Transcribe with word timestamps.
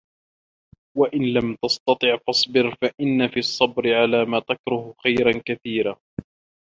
وَإِنْ 0.97 1.33
لَمْ 1.33 1.57
تَسْتَطِعْ 1.65 2.17
فَاصْبِرْ 2.27 2.75
فَإِنَّ 2.81 3.27
فِي 3.27 3.39
الصَّبْرِ 3.39 3.93
عَلَى 3.93 4.25
مَا 4.25 4.39
تَكْرَهُ 4.39 4.93
خَيْرًا 5.03 5.41
كَثِيرًا 5.45 5.97